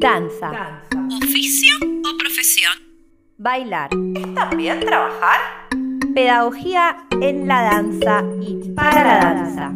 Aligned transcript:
Danza. 0.00 0.80
¿Oficio 1.22 1.76
o 1.76 2.16
profesión? 2.16 2.72
Bailar. 3.36 3.90
¿Es 4.16 4.34
también 4.34 4.80
trabajar? 4.80 5.40
Pedagogía 6.14 7.06
en 7.20 7.46
la 7.46 7.60
danza 7.60 8.24
y 8.40 8.70
para 8.70 9.04
la 9.04 9.18
danza. 9.20 9.74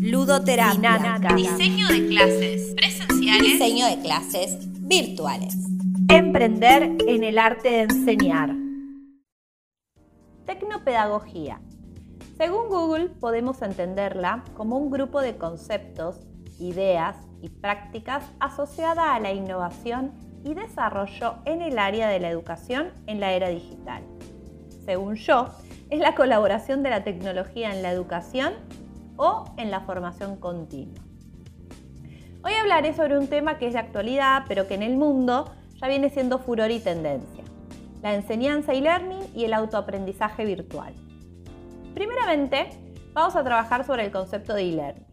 Ludoterapia. 0.00 0.98
Dinámica. 0.98 1.34
Diseño 1.36 1.86
de 1.86 2.08
clases 2.08 2.74
presenciales. 2.74 3.42
Diseño 3.52 3.86
de 3.86 4.00
clases 4.00 4.56
virtuales. 4.88 5.54
Emprender 6.08 6.96
en 7.06 7.22
el 7.22 7.38
arte 7.38 7.68
de 7.68 7.80
enseñar. 7.82 8.56
Tecnopedagogía. 10.46 11.60
Según 12.36 12.68
Google, 12.68 13.10
podemos 13.20 13.62
entenderla 13.62 14.42
como 14.56 14.78
un 14.78 14.90
grupo 14.90 15.20
de 15.20 15.36
conceptos, 15.36 16.26
ideas 16.60 17.16
y 17.40 17.48
prácticas 17.48 18.24
asociada 18.40 19.14
a 19.14 19.20
la 19.20 19.32
innovación 19.32 20.12
y 20.44 20.54
desarrollo 20.54 21.36
en 21.44 21.62
el 21.62 21.78
área 21.78 22.08
de 22.08 22.20
la 22.20 22.30
educación 22.30 22.90
en 23.06 23.20
la 23.20 23.32
era 23.32 23.48
digital. 23.48 24.02
Según 24.84 25.16
yo, 25.16 25.48
es 25.90 26.00
la 26.00 26.14
colaboración 26.14 26.82
de 26.82 26.90
la 26.90 27.04
tecnología 27.04 27.72
en 27.72 27.82
la 27.82 27.92
educación 27.92 28.54
o 29.16 29.44
en 29.56 29.70
la 29.70 29.80
formación 29.80 30.36
continua. 30.36 31.02
Hoy 32.44 32.52
hablaré 32.54 32.94
sobre 32.94 33.18
un 33.18 33.26
tema 33.26 33.58
que 33.58 33.66
es 33.66 33.72
de 33.72 33.80
actualidad, 33.80 34.44
pero 34.48 34.66
que 34.68 34.74
en 34.74 34.82
el 34.82 34.96
mundo 34.96 35.50
ya 35.74 35.88
viene 35.88 36.08
siendo 36.08 36.38
furor 36.38 36.70
y 36.70 36.80
tendencia, 36.80 37.44
la 38.02 38.14
enseñanza 38.14 38.74
y 38.74 38.80
learning 38.80 39.26
y 39.34 39.44
el 39.44 39.54
autoaprendizaje 39.54 40.44
virtual. 40.44 40.94
Primeramente, 41.94 42.68
vamos 43.12 43.34
a 43.34 43.42
trabajar 43.42 43.84
sobre 43.84 44.04
el 44.04 44.12
concepto 44.12 44.54
de 44.54 44.62
e-learning. 44.62 45.07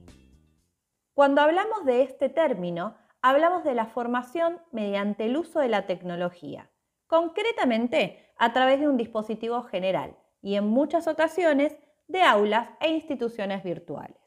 Cuando 1.15 1.39
hablamos 1.39 1.85
de 1.85 2.01
este 2.01 2.27
término, 2.27 2.97
hablamos 3.21 3.63
de 3.63 3.73
la 3.73 3.85
formación 3.85 4.61
mediante 4.73 5.27
el 5.27 5.38
uso 5.38 5.61
de 5.61 5.69
la 5.69 5.88
tecnología, 5.88 6.69
concretamente 7.07 8.33
a 8.38 8.52
través 8.52 8.81
de 8.81 8.89
un 8.89 8.97
dispositivo 8.97 9.63
general 9.63 10.17
y 10.41 10.55
en 10.55 10.67
muchas 10.67 11.07
ocasiones 11.07 11.77
de 12.09 12.22
aulas 12.22 12.67
e 12.81 12.89
instituciones 12.89 13.63
virtuales. 13.63 14.19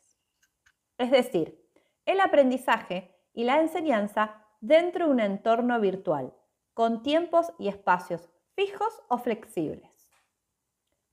Es 0.96 1.10
decir, 1.10 1.62
el 2.06 2.20
aprendizaje 2.20 3.14
y 3.34 3.44
la 3.44 3.60
enseñanza 3.60 4.46
dentro 4.62 5.04
de 5.04 5.12
un 5.12 5.20
entorno 5.20 5.78
virtual, 5.80 6.32
con 6.72 7.02
tiempos 7.02 7.52
y 7.58 7.68
espacios 7.68 8.30
fijos 8.54 9.02
o 9.08 9.18
flexibles. 9.18 10.10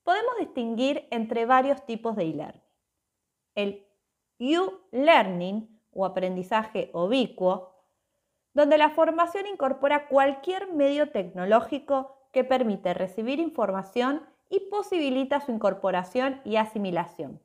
Podemos 0.04 0.38
distinguir 0.40 1.06
entre 1.12 1.46
varios 1.46 1.86
tipos 1.86 2.16
de 2.16 2.24
e-learning. 2.24 2.64
El 3.56 3.85
U-Learning 4.40 5.80
o 5.92 6.06
aprendizaje 6.06 6.90
ubicuo, 6.94 7.74
donde 8.54 8.78
la 8.78 8.90
formación 8.90 9.48
incorpora 9.48 10.08
cualquier 10.08 10.72
medio 10.74 11.12
tecnológico 11.12 12.16
que 12.32 12.44
permite 12.44 12.94
recibir 12.94 13.40
información 13.40 14.26
y 14.50 14.60
posibilita 14.70 15.42
su 15.42 15.52
incorporación 15.52 16.42
y 16.44 16.58
asimilación. 16.58 17.42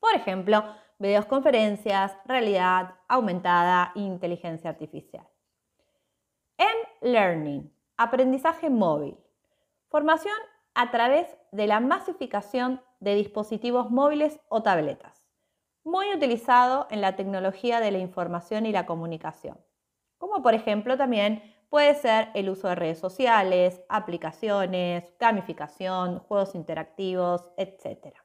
Por 0.00 0.14
ejemplo, 0.14 0.64
videoconferencias, 0.98 2.16
realidad 2.24 2.94
aumentada 3.08 3.92
e 3.94 4.00
inteligencia 4.00 4.70
artificial. 4.70 5.26
M-Learning, 6.56 7.72
aprendizaje 7.96 8.70
móvil. 8.70 9.16
Formación 9.88 10.36
a 10.74 10.90
través 10.90 11.26
de 11.52 11.66
la 11.66 11.80
masificación 11.80 12.80
de 13.00 13.14
dispositivos 13.14 13.90
móviles 13.90 14.40
o 14.48 14.62
tabletas, 14.62 15.23
muy 15.84 16.12
utilizado 16.14 16.86
en 16.90 17.00
la 17.00 17.14
tecnología 17.14 17.78
de 17.78 17.90
la 17.90 17.98
información 17.98 18.66
y 18.66 18.72
la 18.72 18.86
comunicación, 18.86 19.58
como 20.18 20.42
por 20.42 20.54
ejemplo 20.54 20.96
también 20.96 21.54
puede 21.68 21.94
ser 21.94 22.28
el 22.34 22.48
uso 22.48 22.68
de 22.68 22.74
redes 22.74 22.98
sociales, 22.98 23.82
aplicaciones, 23.88 25.12
gamificación, 25.18 26.20
juegos 26.20 26.54
interactivos, 26.54 27.50
etc. 27.56 28.16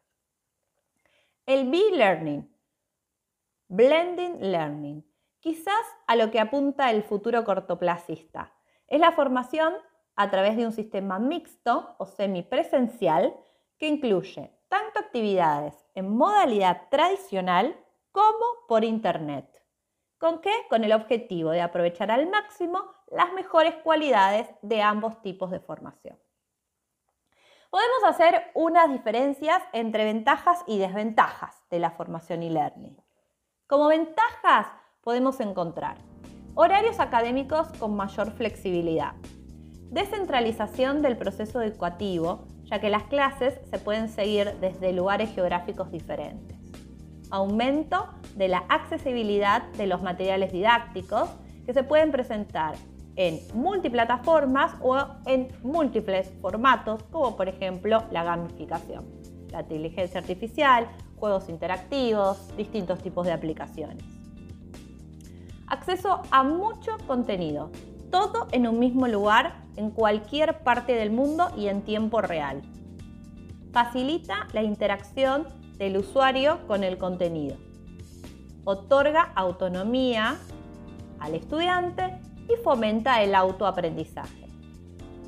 El 1.46 1.70
B-Learning, 1.70 2.50
Blending 3.68 4.52
Learning, 4.52 5.06
quizás 5.40 5.84
a 6.08 6.16
lo 6.16 6.32
que 6.32 6.40
apunta 6.40 6.92
el 6.92 7.04
futuro 7.04 7.44
cortoplacista, 7.44 8.54
es 8.88 9.00
la 9.00 9.12
formación 9.12 9.74
a 10.16 10.30
través 10.30 10.58
de 10.58 10.66
un 10.66 10.72
sistema 10.72 11.20
mixto 11.20 11.96
o 11.98 12.06
semipresencial 12.06 13.36
que 13.78 13.88
incluye 13.88 14.54
tanto 14.68 15.00
actividades 15.00 15.74
en 16.00 16.18
modalidad 16.18 16.90
tradicional 16.90 17.78
como 18.12 18.46
por 18.68 18.84
Internet. 18.84 19.46
¿Con 20.18 20.42
qué? 20.42 20.52
Con 20.70 20.84
el 20.84 20.94
objetivo 20.94 21.52
de 21.52 21.62
aprovechar 21.62 22.12
al 22.12 22.30
máximo 22.30 22.80
las 23.08 23.32
mejores 23.34 23.76
cualidades 23.84 24.50
de 24.62 24.82
ambos 24.82 25.22
tipos 25.22 25.52
de 25.52 25.60
formación. 25.60 26.18
Podemos 27.70 28.04
hacer 28.06 28.52
unas 28.56 28.90
diferencias 28.92 29.62
entre 29.74 30.04
ventajas 30.06 30.64
y 30.66 30.80
desventajas 30.80 31.64
de 31.70 31.80
la 31.80 31.92
formación 31.92 32.44
y 32.44 32.50
learning. 32.50 32.98
Como 33.68 33.88
ventajas 33.88 34.68
podemos 35.02 35.40
encontrar 35.40 35.98
horarios 36.56 37.00
académicos 37.00 37.68
con 37.78 37.96
mayor 37.96 38.32
flexibilidad, 38.32 39.14
Descentralización 39.92 41.02
del 41.02 41.18
proceso 41.18 41.62
educativo, 41.62 42.46
ya 42.66 42.80
que 42.80 42.90
las 42.90 43.04
clases 43.04 43.60
se 43.72 43.80
pueden 43.80 44.08
seguir 44.08 44.54
desde 44.62 44.94
lugares 44.94 45.34
geográficos 45.34 45.92
diferentes. 45.92 46.58
Aumento 47.32 48.08
de 48.36 48.50
la 48.50 48.60
accesibilidad 48.70 49.64
de 49.74 49.88
los 49.88 50.04
materiales 50.04 50.52
didácticos 50.52 51.30
que 51.66 51.74
se 51.74 51.84
pueden 51.84 52.12
presentar 52.12 52.76
en 53.16 53.40
multiplataformas 53.54 54.76
o 54.82 54.96
en 55.26 55.50
múltiples 55.64 56.32
formatos, 56.40 57.04
como 57.12 57.36
por 57.36 57.50
ejemplo 57.50 58.04
la 58.12 58.24
gamificación, 58.24 59.06
la 59.52 59.62
inteligencia 59.62 60.20
artificial, 60.20 60.88
juegos 61.18 61.50
interactivos, 61.50 62.56
distintos 62.56 63.00
tipos 63.00 63.26
de 63.26 63.34
aplicaciones. 63.34 64.04
Acceso 65.68 66.22
a 66.32 66.44
mucho 66.44 66.98
contenido, 67.08 67.72
todo 68.10 68.48
en 68.52 68.68
un 68.68 68.80
mismo 68.80 69.08
lugar, 69.08 69.56
en 69.80 69.92
cualquier 69.92 70.60
parte 70.60 70.94
del 70.94 71.10
mundo 71.10 71.52
y 71.56 71.70
en 71.70 71.84
tiempo 71.84 72.20
real. 72.20 72.62
Facilita 73.72 74.48
la 74.52 74.62
interacción 74.62 75.48
del 75.78 75.98
usuario 75.98 76.68
con 76.68 76.84
el 76.84 76.98
contenido. 76.98 77.56
Otorga 78.66 79.32
autonomía 79.36 80.38
al 81.20 81.34
estudiante 81.34 82.20
y 82.50 82.62
fomenta 82.62 83.24
el 83.24 83.34
autoaprendizaje. 83.34 84.48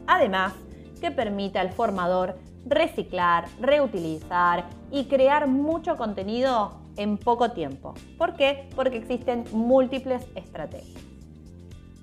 Además, 0.06 0.54
que 1.00 1.12
permite 1.12 1.58
al 1.58 1.72
formador 1.72 2.38
reciclar, 2.66 3.46
reutilizar 3.62 4.66
y 4.92 5.06
crear 5.06 5.48
mucho 5.48 5.96
contenido 5.96 6.74
en 6.98 7.18
poco 7.18 7.52
tiempo. 7.52 7.94
¿Por 8.18 8.36
qué? 8.36 8.70
Porque 8.76 8.98
existen 8.98 9.46
múltiples 9.54 10.28
estrategias. 10.36 11.02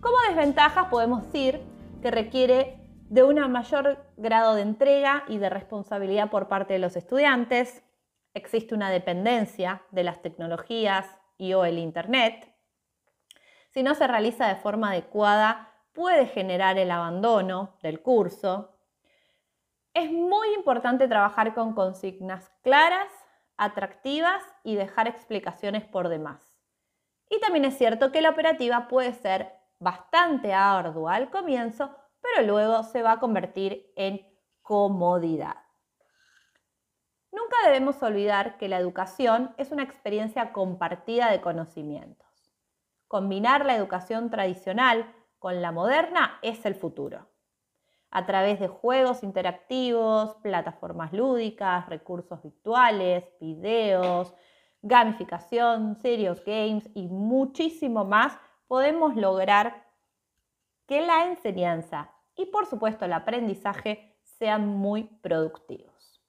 Como 0.00 0.16
desventajas 0.30 0.86
podemos 0.86 1.24
decir 1.24 1.60
que 2.02 2.10
requiere 2.10 2.80
de 3.08 3.22
un 3.22 3.36
mayor 3.50 4.04
grado 4.16 4.54
de 4.54 4.62
entrega 4.62 5.24
y 5.28 5.38
de 5.38 5.48
responsabilidad 5.48 6.30
por 6.30 6.48
parte 6.48 6.74
de 6.74 6.78
los 6.78 6.96
estudiantes. 6.96 7.82
Existe 8.34 8.74
una 8.74 8.90
dependencia 8.90 9.82
de 9.90 10.04
las 10.04 10.22
tecnologías 10.22 11.06
y 11.38 11.54
o 11.54 11.64
el 11.64 11.78
Internet. 11.78 12.54
Si 13.70 13.82
no 13.82 13.94
se 13.94 14.06
realiza 14.06 14.46
de 14.46 14.56
forma 14.56 14.90
adecuada, 14.90 15.74
puede 15.92 16.26
generar 16.26 16.78
el 16.78 16.90
abandono 16.90 17.76
del 17.82 18.02
curso. 18.02 18.76
Es 19.94 20.12
muy 20.12 20.54
importante 20.54 21.08
trabajar 21.08 21.54
con 21.54 21.74
consignas 21.74 22.52
claras, 22.62 23.08
atractivas 23.56 24.42
y 24.62 24.76
dejar 24.76 25.08
explicaciones 25.08 25.84
por 25.84 26.08
demás. 26.08 26.58
Y 27.30 27.40
también 27.40 27.64
es 27.64 27.76
cierto 27.76 28.12
que 28.12 28.22
la 28.22 28.30
operativa 28.30 28.88
puede 28.88 29.12
ser 29.12 29.57
bastante 29.78 30.52
ardua 30.52 31.14
al 31.14 31.30
comienzo, 31.30 31.94
pero 32.20 32.46
luego 32.46 32.82
se 32.82 33.02
va 33.02 33.12
a 33.12 33.20
convertir 33.20 33.92
en 33.96 34.26
comodidad. 34.62 35.56
Nunca 37.30 37.56
debemos 37.64 38.02
olvidar 38.02 38.58
que 38.58 38.68
la 38.68 38.78
educación 38.78 39.54
es 39.58 39.70
una 39.70 39.82
experiencia 39.82 40.52
compartida 40.52 41.30
de 41.30 41.40
conocimientos. 41.40 42.26
Combinar 43.06 43.64
la 43.64 43.76
educación 43.76 44.30
tradicional 44.30 45.14
con 45.38 45.62
la 45.62 45.72
moderna 45.72 46.38
es 46.42 46.66
el 46.66 46.74
futuro. 46.74 47.28
A 48.10 48.26
través 48.26 48.58
de 48.58 48.68
juegos 48.68 49.22
interactivos, 49.22 50.34
plataformas 50.36 51.12
lúdicas, 51.12 51.86
recursos 51.88 52.42
virtuales, 52.42 53.24
videos, 53.40 54.34
gamificación, 54.82 55.96
serious 55.96 56.42
games 56.44 56.88
y 56.94 57.06
muchísimo 57.08 58.04
más, 58.04 58.38
podemos 58.68 59.16
lograr 59.16 59.88
que 60.86 61.00
la 61.00 61.24
enseñanza 61.24 62.12
y 62.36 62.46
por 62.46 62.66
supuesto 62.66 63.04
el 63.04 63.12
aprendizaje 63.12 64.16
sean 64.22 64.66
muy 64.68 65.04
productivos. 65.04 66.22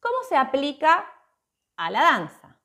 ¿Cómo 0.00 0.22
se 0.28 0.36
aplica 0.36 1.06
a 1.76 1.90
la 1.90 2.02
danza? 2.02 2.58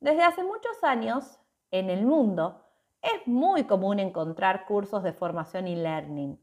Desde 0.00 0.22
hace 0.22 0.44
muchos 0.44 0.82
años 0.84 1.38
en 1.70 1.90
el 1.90 2.04
mundo, 2.04 2.64
es 3.02 3.26
muy 3.26 3.64
común 3.64 3.98
encontrar 3.98 4.66
cursos 4.66 5.02
de 5.02 5.12
formación 5.12 5.66
y 5.66 5.76
learning, 5.76 6.38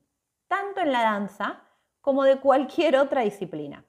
tanto 0.47 0.81
en 0.81 0.91
la 0.91 1.03
danza 1.03 1.63
como 2.01 2.23
de 2.23 2.39
cualquier 2.39 2.97
otra 2.97 3.21
disciplina. 3.21 3.85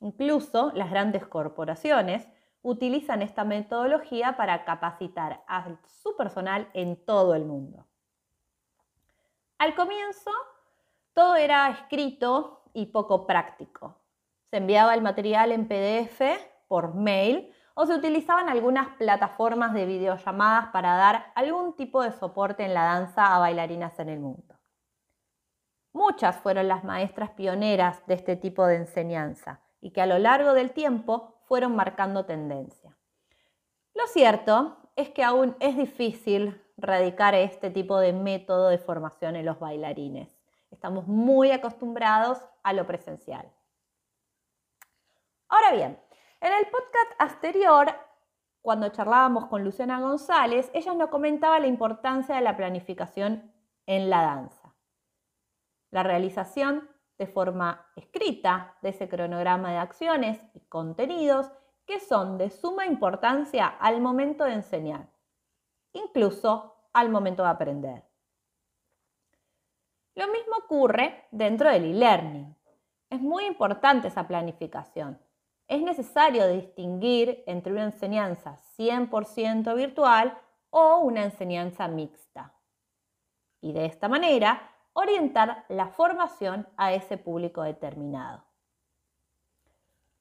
Incluso 0.00 0.72
las 0.74 0.90
grandes 0.90 1.26
corporaciones 1.26 2.28
utilizan 2.66 3.22
esta 3.22 3.44
metodología 3.44 4.36
para 4.36 4.64
capacitar 4.64 5.44
a 5.46 5.68
su 5.86 6.16
personal 6.16 6.68
en 6.74 6.96
todo 7.04 7.36
el 7.36 7.44
mundo. 7.44 7.86
Al 9.58 9.76
comienzo, 9.76 10.32
todo 11.12 11.36
era 11.36 11.70
escrito 11.70 12.64
y 12.72 12.86
poco 12.86 13.24
práctico. 13.24 14.00
Se 14.50 14.56
enviaba 14.56 14.94
el 14.94 15.00
material 15.00 15.52
en 15.52 15.68
PDF 15.68 16.20
por 16.66 16.92
mail 16.92 17.52
o 17.74 17.86
se 17.86 17.94
utilizaban 17.94 18.48
algunas 18.48 18.88
plataformas 18.96 19.72
de 19.72 19.86
videollamadas 19.86 20.70
para 20.72 20.96
dar 20.96 21.32
algún 21.36 21.76
tipo 21.76 22.02
de 22.02 22.10
soporte 22.10 22.64
en 22.64 22.74
la 22.74 22.82
danza 22.82 23.32
a 23.32 23.38
bailarinas 23.38 23.96
en 24.00 24.08
el 24.08 24.18
mundo. 24.18 24.56
Muchas 25.92 26.36
fueron 26.38 26.66
las 26.66 26.82
maestras 26.82 27.30
pioneras 27.30 28.04
de 28.06 28.14
este 28.14 28.34
tipo 28.34 28.66
de 28.66 28.74
enseñanza 28.74 29.60
y 29.80 29.92
que 29.92 30.02
a 30.02 30.06
lo 30.06 30.18
largo 30.18 30.52
del 30.52 30.72
tiempo 30.72 31.35
fueron 31.46 31.74
marcando 31.74 32.24
tendencia. 32.24 32.96
Lo 33.94 34.06
cierto 34.08 34.76
es 34.96 35.10
que 35.10 35.24
aún 35.24 35.56
es 35.60 35.76
difícil 35.76 36.60
radicar 36.76 37.34
este 37.34 37.70
tipo 37.70 37.98
de 37.98 38.12
método 38.12 38.68
de 38.68 38.78
formación 38.78 39.36
en 39.36 39.46
los 39.46 39.58
bailarines. 39.58 40.36
Estamos 40.70 41.06
muy 41.06 41.50
acostumbrados 41.50 42.44
a 42.62 42.72
lo 42.72 42.86
presencial. 42.86 43.50
Ahora 45.48 45.72
bien, 45.72 45.98
en 46.40 46.52
el 46.52 46.66
podcast 46.66 47.12
anterior, 47.18 47.94
cuando 48.60 48.88
charlábamos 48.88 49.46
con 49.46 49.64
Luciana 49.64 50.00
González, 50.00 50.70
ella 50.74 50.92
nos 50.94 51.08
comentaba 51.08 51.60
la 51.60 51.68
importancia 51.68 52.34
de 52.34 52.42
la 52.42 52.56
planificación 52.56 53.52
en 53.86 54.10
la 54.10 54.22
danza. 54.22 54.74
La 55.90 56.02
realización 56.02 56.90
de 57.18 57.26
forma 57.26 57.86
escrita 57.96 58.76
de 58.82 58.90
ese 58.90 59.08
cronograma 59.08 59.70
de 59.70 59.78
acciones 59.78 60.38
y 60.54 60.60
contenidos 60.60 61.50
que 61.86 62.00
son 62.00 62.36
de 62.36 62.50
suma 62.50 62.86
importancia 62.86 63.66
al 63.66 64.00
momento 64.00 64.44
de 64.44 64.54
enseñar, 64.54 65.08
incluso 65.92 66.74
al 66.92 67.08
momento 67.08 67.42
de 67.42 67.48
aprender. 67.48 68.02
Lo 70.14 70.26
mismo 70.28 70.56
ocurre 70.64 71.26
dentro 71.30 71.70
del 71.70 71.84
e-learning. 71.84 72.56
Es 73.10 73.20
muy 73.20 73.44
importante 73.44 74.08
esa 74.08 74.26
planificación. 74.26 75.20
Es 75.68 75.82
necesario 75.82 76.48
distinguir 76.48 77.44
entre 77.46 77.72
una 77.72 77.84
enseñanza 77.84 78.58
100% 78.78 79.74
virtual 79.76 80.38
o 80.70 81.00
una 81.00 81.24
enseñanza 81.24 81.86
mixta. 81.88 82.54
Y 83.60 83.72
de 83.72 83.86
esta 83.86 84.08
manera, 84.08 84.75
orientar 84.96 85.66
la 85.68 85.88
formación 85.88 86.66
a 86.78 86.94
ese 86.94 87.18
público 87.18 87.62
determinado. 87.62 88.42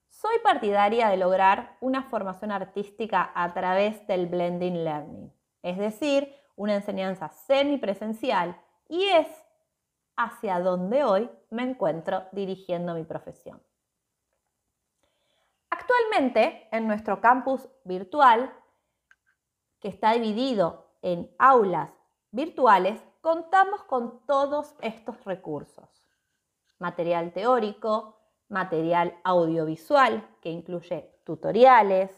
Soy 0.10 0.38
partidaria 0.44 1.07
de 1.07 1.16
lograr 1.16 1.77
una 1.80 2.04
formación 2.04 2.51
artística 2.51 3.31
a 3.33 3.54
través 3.54 4.06
del 4.07 4.27
blending 4.27 4.83
learning, 4.83 5.33
es 5.63 5.77
decir, 5.77 6.36
una 6.57 6.75
enseñanza 6.75 7.30
semipresencial 7.30 8.60
y 8.89 9.07
es 9.07 9.27
hacia 10.18 10.60
donde 10.60 11.06
hoy 11.06 11.30
me 11.51 11.63
encuentro 11.63 12.25
dirigiendo 12.33 12.95
mi 12.95 13.06
profesión. 13.06 13.63
Actualmente, 15.69 16.68
en 16.72 16.86
nuestro 16.86 17.22
campus 17.22 17.69
virtual, 17.86 18.54
que 19.80 19.88
está 19.88 20.12
dividido 20.12 20.92
en 21.01 21.33
aulas 21.39 21.92
virtuales, 22.31 23.01
contamos 23.25 23.81
con 23.86 24.24
todos 24.27 24.75
estos 24.81 25.24
recursos. 25.24 25.89
Material 26.77 27.33
teórico, 27.33 28.19
material 28.50 29.19
audiovisual, 29.24 30.30
que 30.42 30.51
incluye 30.51 31.10
tutoriales, 31.24 32.12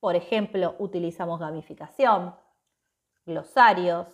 por 0.00 0.16
ejemplo, 0.16 0.74
utilizamos 0.80 1.38
gamificación, 1.38 2.34
glosarios, 3.26 4.08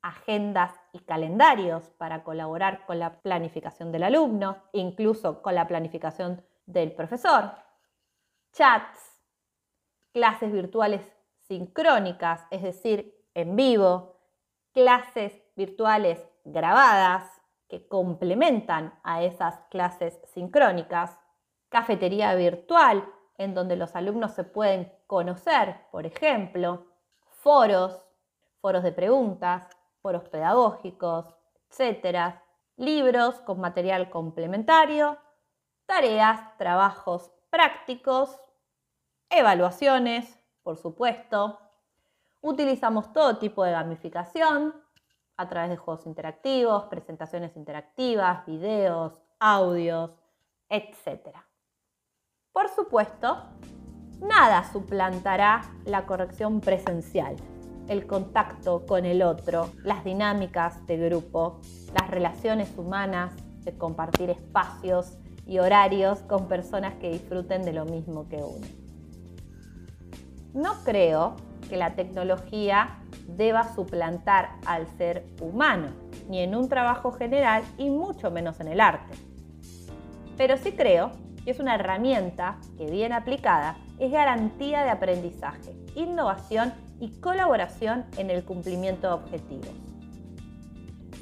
agendas 0.00 0.72
y 0.94 1.00
calendarios 1.00 1.90
para 1.98 2.24
colaborar 2.24 2.86
con 2.86 2.98
la 2.98 3.20
planificación 3.20 3.92
del 3.92 4.04
alumno, 4.04 4.56
incluso 4.72 5.42
con 5.42 5.54
la 5.54 5.68
planificación 5.68 6.42
del 6.64 6.92
profesor, 6.92 7.52
chats, 8.52 9.20
clases 10.10 10.50
virtuales 10.50 11.02
sincrónicas, 11.42 12.46
es 12.50 12.62
decir, 12.62 13.14
en 13.34 13.56
vivo, 13.56 14.17
clases 14.72 15.32
virtuales 15.56 16.18
grabadas 16.44 17.30
que 17.68 17.86
complementan 17.86 18.98
a 19.02 19.22
esas 19.22 19.60
clases 19.70 20.18
sincrónicas, 20.26 21.18
cafetería 21.68 22.34
virtual 22.34 23.06
en 23.36 23.54
donde 23.54 23.76
los 23.76 23.94
alumnos 23.94 24.32
se 24.32 24.44
pueden 24.44 24.92
conocer, 25.06 25.86
por 25.90 26.06
ejemplo, 26.06 26.86
foros, 27.30 28.04
foros 28.60 28.82
de 28.82 28.92
preguntas, 28.92 29.68
foros 30.00 30.28
pedagógicos, 30.28 31.34
etcétera, 31.70 32.42
libros 32.76 33.40
con 33.40 33.60
material 33.60 34.10
complementario, 34.10 35.18
tareas, 35.86 36.56
trabajos 36.58 37.30
prácticos, 37.50 38.40
evaluaciones, 39.30 40.38
por 40.62 40.76
supuesto. 40.76 41.58
Utilizamos 42.40 43.12
todo 43.12 43.38
tipo 43.38 43.64
de 43.64 43.72
gamificación 43.72 44.74
a 45.36 45.48
través 45.48 45.70
de 45.70 45.76
juegos 45.76 46.06
interactivos, 46.06 46.84
presentaciones 46.84 47.56
interactivas, 47.56 48.44
videos, 48.46 49.20
audios, 49.38 50.10
etc. 50.68 51.36
Por 52.52 52.68
supuesto, 52.68 53.44
nada 54.20 54.70
suplantará 54.72 55.62
la 55.84 56.06
corrección 56.06 56.60
presencial 56.60 57.36
el 57.88 58.06
contacto 58.06 58.84
con 58.86 59.06
el 59.06 59.22
otro, 59.22 59.70
las 59.82 60.04
dinámicas 60.04 60.86
de 60.86 60.98
grupo, 60.98 61.60
las 61.98 62.10
relaciones 62.10 62.76
humanas, 62.76 63.32
de 63.64 63.76
compartir 63.76 64.30
espacios 64.30 65.18
y 65.46 65.58
horarios 65.58 66.20
con 66.20 66.48
personas 66.48 66.94
que 66.94 67.10
disfruten 67.10 67.62
de 67.62 67.72
lo 67.72 67.84
mismo 67.84 68.28
que 68.28 68.36
uno. 68.36 68.66
No 70.54 70.74
creo 70.84 71.36
que 71.68 71.76
la 71.76 71.94
tecnología 71.94 72.98
deba 73.26 73.74
suplantar 73.74 74.50
al 74.66 74.86
ser 74.96 75.26
humano, 75.40 75.88
ni 76.28 76.40
en 76.40 76.54
un 76.54 76.68
trabajo 76.68 77.12
general 77.12 77.62
y 77.76 77.90
mucho 77.90 78.30
menos 78.30 78.60
en 78.60 78.68
el 78.68 78.80
arte. 78.80 79.14
Pero 80.36 80.56
sí 80.56 80.72
creo 80.72 81.12
que 81.44 81.50
es 81.50 81.60
una 81.60 81.74
herramienta 81.74 82.58
que 82.76 82.90
bien 82.90 83.12
aplicada 83.12 83.76
es 83.98 84.10
garantía 84.12 84.84
de 84.84 84.90
aprendizaje, 84.90 85.74
innovación 85.94 86.72
y 87.00 87.10
colaboración 87.20 88.06
en 88.16 88.30
el 88.30 88.44
cumplimiento 88.44 89.08
de 89.08 89.14
objetivos. 89.14 89.70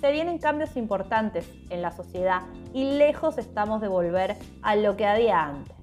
Se 0.00 0.12
vienen 0.12 0.38
cambios 0.38 0.76
importantes 0.76 1.50
en 1.70 1.80
la 1.80 1.90
sociedad 1.90 2.42
y 2.74 2.96
lejos 2.98 3.38
estamos 3.38 3.80
de 3.80 3.88
volver 3.88 4.36
a 4.62 4.76
lo 4.76 4.96
que 4.96 5.06
había 5.06 5.42
antes. 5.42 5.75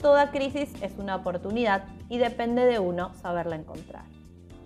Toda 0.00 0.30
crisis 0.30 0.72
es 0.82 0.96
una 0.96 1.16
oportunidad 1.16 1.84
y 2.08 2.16
depende 2.16 2.64
de 2.64 2.78
uno 2.78 3.12
saberla 3.14 3.56
encontrar. 3.56 4.04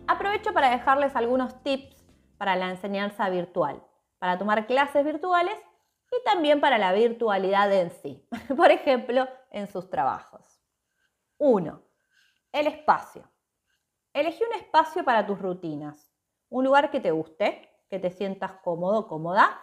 Aprovecho 0.07 0.55
para 0.55 0.71
dejarles 0.71 1.17
algunos 1.17 1.61
tips 1.64 2.05
para 2.38 2.55
la 2.55 2.71
enseñanza 2.71 3.29
virtual, 3.31 3.83
para 4.21 4.38
tomar 4.38 4.69
clases 4.69 5.05
virtuales 5.05 5.59
y 6.12 6.25
también 6.25 6.61
para 6.61 6.79
la 6.79 6.93
virtualidad 6.93 7.73
en 7.73 7.91
sí, 7.91 8.25
por 8.57 8.71
ejemplo, 8.71 9.26
en 9.50 9.67
sus 9.67 9.91
trabajos. 9.91 10.62
1. 11.38 11.83
El 12.53 12.67
espacio. 12.69 13.29
Elegí 14.12 14.45
un 14.45 14.57
espacio 14.57 15.05
para 15.05 15.26
tus 15.26 15.41
rutinas, 15.41 16.14
un 16.49 16.64
lugar 16.64 16.93
que 16.93 17.00
te 17.00 17.11
guste, 17.11 17.69
que 17.91 17.99
te 17.99 18.11
sientas 18.11 18.53
cómodo, 18.62 19.09
cómoda, 19.09 19.61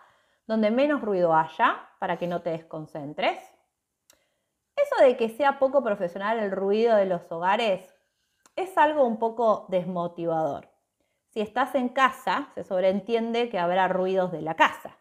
donde 0.48 0.70
menos 0.70 1.02
ruido 1.02 1.34
haya 1.34 1.88
para 2.00 2.18
que 2.18 2.28
no 2.28 2.42
te 2.42 2.50
desconcentres. 2.50 3.40
De 5.02 5.18
que 5.18 5.30
sea 5.30 5.58
poco 5.58 5.84
profesional 5.84 6.38
el 6.38 6.52
ruido 6.52 6.96
de 6.96 7.08
los 7.08 7.32
hogares 7.32 7.92
es 8.56 8.78
algo 8.78 9.04
un 9.04 9.18
poco 9.18 9.66
desmotivador. 9.68 10.70
Si 11.30 11.42
estás 11.42 11.74
en 11.74 11.90
casa, 11.90 12.50
se 12.54 12.64
sobreentiende 12.64 13.50
que 13.50 13.58
habrá 13.58 13.88
ruidos 13.88 14.32
de 14.32 14.42
la 14.42 14.56
casa. 14.56 14.96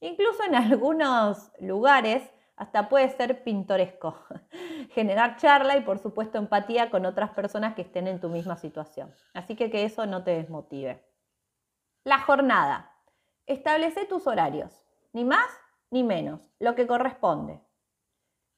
Incluso 0.00 0.44
en 0.44 0.54
algunos 0.54 1.50
lugares 1.60 2.30
hasta 2.56 2.90
puede 2.90 3.08
ser 3.08 3.42
pintoresco. 3.42 4.18
Generar 4.90 5.36
charla 5.36 5.78
y 5.78 5.80
por 5.80 5.98
supuesto 5.98 6.36
empatía 6.36 6.90
con 6.90 7.06
otras 7.06 7.30
personas 7.30 7.74
que 7.74 7.82
estén 7.82 8.06
en 8.06 8.20
tu 8.20 8.28
misma 8.28 8.56
situación. 8.58 9.14
Así 9.32 9.56
que 9.56 9.70
que 9.70 9.84
eso 9.84 10.04
no 10.04 10.24
te 10.24 10.32
desmotive. 10.32 11.02
La 12.04 12.18
jornada. 12.18 12.92
Establece 13.46 14.04
tus 14.04 14.26
horarios, 14.26 14.84
ni 15.14 15.24
más 15.24 15.48
ni 15.90 16.04
menos, 16.04 16.52
lo 16.58 16.74
que 16.74 16.86
corresponde. 16.86 17.62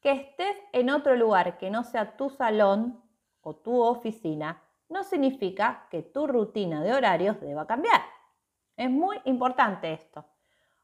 Que 0.01 0.13
estés 0.13 0.57
en 0.73 0.91
otro 0.91 1.17
lugar 1.17 1.59
que 1.59 1.71
no 1.71 1.85
sea 1.85 2.17
tu 2.17 2.31
salón 2.31 3.03
o 3.43 3.57
tu 3.57 3.81
oficina 3.83 4.63
no 4.89 5.05
significa 5.05 5.87
que 5.91 6.03
tu 6.03 6.27
rutina 6.27 6.83
de 6.83 6.93
horarios 6.93 7.41
deba 7.41 7.67
cambiar. 7.67 8.01
Es 8.77 8.91
muy 8.91 9.21
importante 9.25 9.93
esto. 9.93 10.25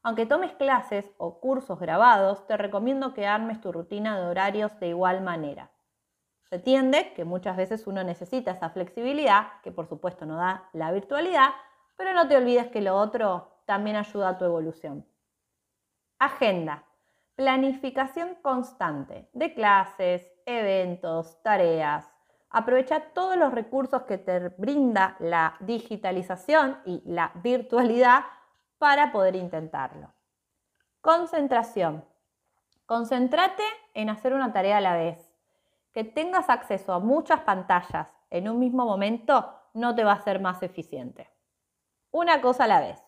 Aunque 0.03 0.25
tomes 0.25 0.53
clases 0.53 1.11
o 1.17 1.39
cursos 1.39 1.79
grabados, 1.79 2.47
te 2.47 2.55
recomiendo 2.55 3.13
que 3.13 3.27
armes 3.27 3.59
tu 3.59 3.71
rutina 3.71 4.19
de 4.19 4.27
horarios 4.27 4.79
de 4.79 4.89
igual 4.89 5.21
manera. 5.21 5.71
Se 6.49 6.55
entiende 6.55 7.11
que 7.13 7.25
muchas 7.25 7.57
veces 7.57 7.87
uno 7.87 8.03
necesita 8.03 8.51
esa 8.51 8.69
flexibilidad, 8.69 9.59
que 9.63 9.71
por 9.71 9.87
supuesto 9.87 10.25
no 10.25 10.37
da 10.37 10.69
la 10.71 10.93
virtualidad, 10.93 11.49
pero 11.97 12.13
no 12.13 12.27
te 12.29 12.37
olvides 12.37 12.67
que 12.67 12.79
lo 12.79 12.95
otro 12.95 13.61
también 13.65 13.97
ayuda 13.97 14.29
a 14.29 14.37
tu 14.37 14.45
evolución. 14.45 15.05
Agenda. 16.19 16.86
Planificación 17.37 18.33
constante 18.41 19.29
de 19.33 19.53
clases, 19.53 20.27
eventos, 20.47 21.39
tareas. 21.43 22.09
Aprovecha 22.49 23.13
todos 23.13 23.37
los 23.37 23.53
recursos 23.53 24.01
que 24.05 24.17
te 24.17 24.49
brinda 24.49 25.15
la 25.19 25.55
digitalización 25.59 26.79
y 26.83 27.03
la 27.05 27.31
virtualidad 27.43 28.23
para 28.79 29.11
poder 29.11 29.35
intentarlo. 29.35 30.11
Concentración. 31.01 32.03
Concéntrate 32.87 33.61
en 33.93 34.09
hacer 34.09 34.33
una 34.33 34.51
tarea 34.51 34.77
a 34.77 34.81
la 34.81 34.95
vez. 34.95 35.31
Que 35.91 36.03
tengas 36.03 36.49
acceso 36.49 36.91
a 36.91 36.99
muchas 36.99 37.41
pantallas 37.41 38.11
en 38.31 38.49
un 38.49 38.57
mismo 38.57 38.83
momento 38.83 39.53
no 39.75 39.93
te 39.93 40.03
va 40.03 40.13
a 40.13 40.23
ser 40.23 40.39
más 40.39 40.63
eficiente. 40.63 41.29
Una 42.09 42.41
cosa 42.41 42.63
a 42.63 42.67
la 42.67 42.79
vez. 42.79 42.99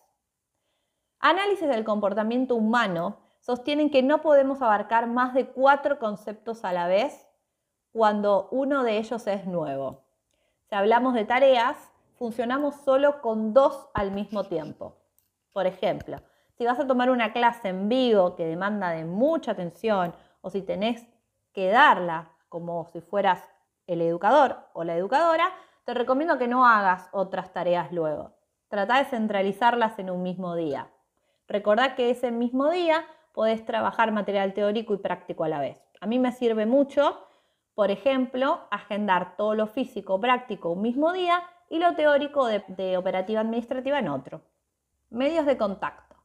Análisis 1.18 1.66
del 1.66 1.82
comportamiento 1.82 2.54
humano 2.54 3.29
sostienen 3.40 3.90
que 3.90 4.02
no 4.02 4.20
podemos 4.22 4.62
abarcar 4.62 5.06
más 5.06 5.34
de 5.34 5.46
cuatro 5.46 5.98
conceptos 5.98 6.64
a 6.64 6.72
la 6.72 6.86
vez 6.86 7.26
cuando 7.92 8.48
uno 8.52 8.84
de 8.84 8.98
ellos 8.98 9.26
es 9.26 9.46
nuevo. 9.46 10.04
Si 10.68 10.74
hablamos 10.74 11.14
de 11.14 11.24
tareas, 11.24 11.76
funcionamos 12.14 12.76
solo 12.84 13.20
con 13.20 13.52
dos 13.52 13.88
al 13.94 14.12
mismo 14.12 14.44
tiempo. 14.44 14.96
Por 15.52 15.66
ejemplo, 15.66 16.18
si 16.56 16.64
vas 16.64 16.78
a 16.78 16.86
tomar 16.86 17.10
una 17.10 17.32
clase 17.32 17.68
en 17.68 17.88
vivo 17.88 18.36
que 18.36 18.46
demanda 18.46 18.90
de 18.90 19.04
mucha 19.04 19.52
atención 19.52 20.14
o 20.42 20.50
si 20.50 20.62
tenés 20.62 21.06
que 21.52 21.70
darla 21.70 22.30
como 22.48 22.86
si 22.92 23.00
fueras 23.00 23.42
el 23.86 24.02
educador 24.02 24.58
o 24.72 24.84
la 24.84 24.94
educadora, 24.94 25.50
te 25.84 25.94
recomiendo 25.94 26.38
que 26.38 26.46
no 26.46 26.66
hagas 26.66 27.08
otras 27.12 27.52
tareas 27.52 27.90
luego. 27.90 28.32
Trata 28.68 28.98
de 28.98 29.06
centralizarlas 29.06 29.98
en 29.98 30.10
un 30.10 30.22
mismo 30.22 30.54
día. 30.54 30.90
Recordá 31.48 31.96
que 31.96 32.10
ese 32.10 32.30
mismo 32.30 32.70
día 32.70 33.04
podés 33.32 33.64
trabajar 33.64 34.12
material 34.12 34.54
teórico 34.54 34.94
y 34.94 34.98
práctico 34.98 35.44
a 35.44 35.48
la 35.48 35.60
vez. 35.60 35.80
A 36.00 36.06
mí 36.06 36.18
me 36.18 36.32
sirve 36.32 36.66
mucho, 36.66 37.26
por 37.74 37.90
ejemplo, 37.90 38.66
agendar 38.70 39.36
todo 39.36 39.54
lo 39.54 39.66
físico 39.66 40.20
práctico 40.20 40.70
un 40.70 40.82
mismo 40.82 41.12
día 41.12 41.42
y 41.68 41.78
lo 41.78 41.94
teórico 41.94 42.46
de, 42.46 42.96
operativa 42.96 43.40
administrativa 43.40 43.98
en 43.98 44.08
otro. 44.08 44.42
Medios 45.08 45.46
de 45.46 45.56
contacto. 45.56 46.16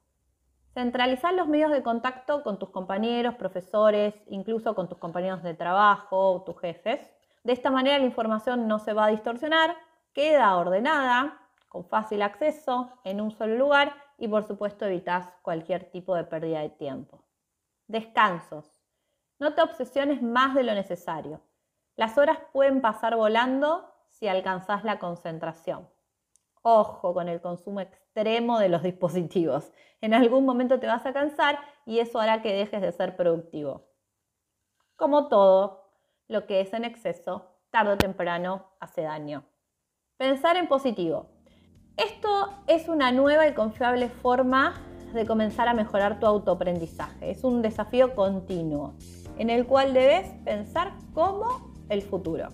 Centralizar 0.74 1.34
los 1.34 1.48
medios 1.48 1.72
de 1.72 1.84
contacto 1.84 2.44
con 2.44 2.60
tus 2.60 2.70
compañeros, 2.70 3.36
profesores, 3.36 4.14
incluso 4.28 4.76
con 4.76 4.90
tus 4.90 4.98
compañeros 4.98 5.44
de 5.44 5.54
trabajo 5.54 6.44
tus 6.46 6.60
jefes. 6.60 7.00
De 7.44 7.54
esta 7.54 7.72
manera 7.72 8.00
la 8.00 8.06
información 8.06 8.68
no 8.68 8.80
se 8.80 8.94
va 8.94 9.06
a 9.06 9.10
distorsionar, 9.10 9.76
queda 10.14 10.58
ordenada, 10.58 11.40
con 11.70 11.86
fácil 11.86 12.22
acceso, 12.22 12.90
en 13.04 13.22
un 13.22 13.32
solo 13.32 13.56
lugar 13.56 13.94
y 14.18 14.28
por 14.28 14.46
supuesto 14.46 14.86
evitas 14.86 15.30
cualquier 15.42 15.92
tipo 15.92 16.16
de 16.16 16.24
pérdida 16.24 16.62
de 16.62 16.70
tiempo. 16.70 17.24
Descansos. 17.88 18.82
No 19.40 19.54
te 19.54 19.62
obsesiones 19.62 20.22
más 20.22 20.56
de 20.56 20.64
lo 20.64 20.74
necesario. 20.74 21.42
Las 21.96 22.18
horas 22.18 22.40
pueden 22.54 22.82
pasar 22.82 23.16
volando 23.16 23.92
si 24.10 24.28
alcanzas 24.28 24.84
la 24.84 25.00
concentración. 25.00 25.88
Ojo 26.62 27.14
con 27.14 27.30
el 27.30 27.42
consumo 27.42 27.82
extremo 27.82 28.60
de 28.60 28.70
los 28.70 28.82
dispositivos. 28.90 29.72
En 30.02 30.14
algún 30.14 30.46
momento 30.46 30.80
te 30.80 30.88
vas 30.88 31.06
a 31.06 31.14
cansar 31.14 31.60
y 31.86 32.00
eso 32.00 32.20
hará 32.20 32.42
que 32.42 32.54
dejes 32.54 32.82
de 32.82 32.92
ser 32.92 33.16
productivo. 33.16 33.88
Como 34.96 35.28
todo, 35.28 35.92
lo 36.28 36.48
que 36.48 36.62
es 36.62 36.74
en 36.74 36.86
exceso, 36.86 37.52
tarde 37.70 37.94
o 37.94 37.98
temprano 37.98 38.66
hace 38.80 39.02
daño. 39.02 39.44
Pensar 40.18 40.56
en 40.56 40.68
positivo. 40.68 41.35
Esto 41.98 42.50
es 42.68 42.90
una 42.90 43.14
nueva 43.14 43.48
y 43.48 43.54
confiable 43.54 44.10
forma 44.10 44.74
de 45.14 45.26
comenzar 45.26 45.70
a 45.70 45.74
mejorar 45.74 46.20
tu 46.20 46.26
autoaprendizaje. 46.26 47.32
Es 47.32 47.46
un 47.46 47.62
desafío 47.62 48.16
continuo 48.16 48.96
en 49.38 49.50
el 49.50 49.66
cual 49.66 49.94
debes 49.94 50.28
pensar 50.44 50.92
como 51.14 51.72
el 51.88 52.02
futuro. 52.02 52.50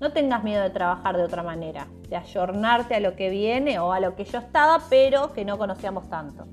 No 0.00 0.12
tengas 0.12 0.42
miedo 0.42 0.62
de 0.62 0.70
trabajar 0.70 1.16
de 1.16 1.22
otra 1.22 1.44
manera, 1.44 1.86
de 2.08 2.16
ayornarte 2.16 2.96
a 2.96 3.00
lo 3.00 3.14
que 3.14 3.30
viene 3.30 3.78
o 3.78 3.92
a 3.92 4.00
lo 4.00 4.16
que 4.16 4.24
yo 4.24 4.38
estaba, 4.38 4.80
pero 4.90 5.32
que 5.32 5.44
no 5.44 5.56
conocíamos 5.56 6.08
tanto. 6.08 6.46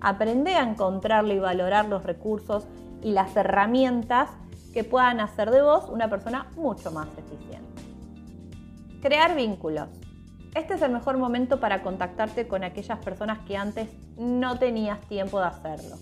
Aprende 0.00 0.54
a 0.54 0.62
encontrarlo 0.62 1.32
y 1.32 1.38
valorar 1.38 1.86
los 1.86 2.02
recursos 2.02 2.66
y 3.02 3.12
las 3.12 3.34
herramientas 3.34 4.28
que 4.74 4.84
puedan 4.84 5.20
hacer 5.20 5.50
de 5.50 5.62
vos 5.62 5.88
una 5.88 6.10
persona 6.10 6.48
mucho 6.54 6.90
más 6.90 7.08
eficiente. 7.16 7.82
Crear 9.00 9.34
vínculos. 9.34 9.88
Este 10.54 10.74
es 10.74 10.82
el 10.82 10.92
mejor 10.92 11.16
momento 11.16 11.60
para 11.60 11.82
contactarte 11.82 12.46
con 12.46 12.62
aquellas 12.62 12.98
personas 12.98 13.38
que 13.46 13.56
antes 13.56 13.88
no 14.18 14.58
tenías 14.58 15.00
tiempo 15.02 15.40
de 15.40 15.46
hacerlo. 15.46 15.96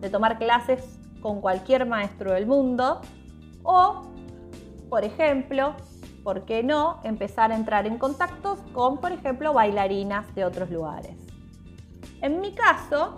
De 0.00 0.10
tomar 0.10 0.38
clases 0.38 0.98
con 1.20 1.40
cualquier 1.40 1.86
maestro 1.86 2.32
del 2.32 2.46
mundo 2.46 3.00
o, 3.62 4.02
por 4.88 5.04
ejemplo, 5.04 5.74
¿por 6.24 6.44
qué 6.44 6.64
no 6.64 7.00
empezar 7.04 7.52
a 7.52 7.56
entrar 7.56 7.86
en 7.86 7.98
contactos 7.98 8.58
con, 8.72 8.98
por 8.98 9.12
ejemplo, 9.12 9.52
bailarinas 9.52 10.34
de 10.34 10.44
otros 10.44 10.70
lugares? 10.70 11.16
En 12.20 12.40
mi 12.40 12.56
caso, 12.56 13.14